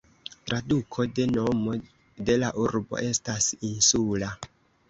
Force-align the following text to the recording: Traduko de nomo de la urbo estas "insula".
Traduko 0.51 1.05
de 1.19 1.27
nomo 1.33 1.75
de 2.31 2.39
la 2.45 2.51
urbo 2.65 3.01
estas 3.11 3.55
"insula". 3.73 4.33